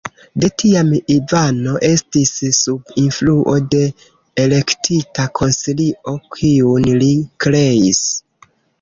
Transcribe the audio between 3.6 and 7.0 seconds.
de "Elektita Konsilio", kiun